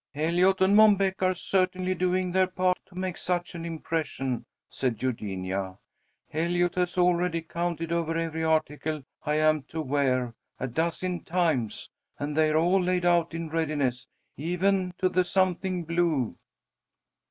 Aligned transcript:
"Eliot 0.15 0.61
and 0.61 0.75
Mom 0.75 0.95
Beck 0.95 1.21
are 1.21 1.35
certainly 1.35 1.93
doing 1.93 2.31
their 2.31 2.47
part 2.47 2.79
to 2.87 2.95
make 2.95 3.17
such 3.17 3.53
an 3.53 3.65
impression," 3.65 4.43
said 4.67 5.03
Eugenia. 5.03 5.77
"Eliot 6.33 6.73
has 6.73 6.97
already 6.97 7.43
counted 7.43 7.91
over 7.91 8.17
every 8.17 8.43
article 8.43 9.03
I 9.27 9.35
am 9.35 9.61
to 9.69 9.79
wear, 9.79 10.33
a 10.59 10.65
dozen 10.65 11.23
times, 11.23 11.87
and 12.17 12.35
they're 12.35 12.57
all 12.57 12.81
laid 12.81 13.05
out 13.05 13.35
in 13.35 13.49
readiness, 13.49 14.07
even 14.37 14.91
to 14.97 15.07
the 15.07 15.23
'something 15.23 15.83
blue.'" 15.83 16.35